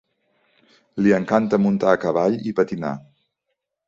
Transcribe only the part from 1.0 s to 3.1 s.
Li encanta muntar a cavall i patinar.